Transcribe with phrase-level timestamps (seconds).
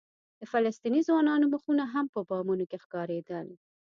[0.39, 3.47] د فلسطیني ځوانانو مخونه هم په بامونو کې ښکارېدل.